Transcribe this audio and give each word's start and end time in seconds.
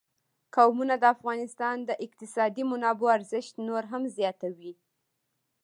قومونه 0.55 0.95
د 0.99 1.03
افغانستان 1.15 1.77
د 1.89 1.91
اقتصادي 2.05 2.63
منابعو 2.71 3.15
ارزښت 3.17 3.53
نور 3.67 3.83
هم 3.91 4.03
زیاتوي. 4.17 4.73